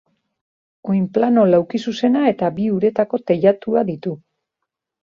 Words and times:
Oinplano 0.93 1.43
laukizuzena 1.51 2.25
eta 2.33 2.51
bi 2.59 2.67
uretako 2.79 3.25
teilatua 3.29 3.87
ditu. 3.93 4.19